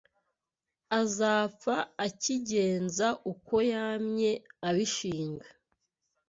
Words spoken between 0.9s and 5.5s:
Akazapfa akigenza Uko yamye abishinga